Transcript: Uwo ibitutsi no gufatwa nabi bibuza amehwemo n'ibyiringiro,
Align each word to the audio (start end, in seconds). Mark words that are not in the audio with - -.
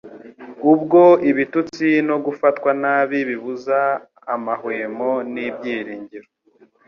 Uwo 0.73 1.03
ibitutsi 1.29 1.87
no 2.07 2.17
gufatwa 2.25 2.69
nabi 2.81 3.17
bibuza 3.29 3.79
amehwemo 4.33 5.11
n'ibyiringiro, 5.33 6.27